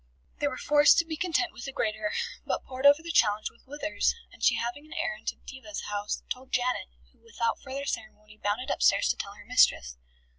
[0.39, 2.11] They were forced to be content with the grater,
[2.43, 6.23] but pored over the challenge with Withers, and she having an errand to Diva's house,
[6.27, 9.97] told Janet, who without further ceremony bounded upstairs to tell her mistress.